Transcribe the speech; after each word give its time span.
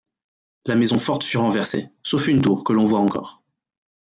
La 0.65 0.75
maison 0.75 0.97
forte 0.97 1.23
fut 1.23 1.37
renversée, 1.37 1.91
sauf 2.01 2.27
une 2.27 2.41
tour 2.41 2.63
que 2.63 2.73
l'on 2.73 2.85
voit 2.85 2.99
encore. 3.01 3.43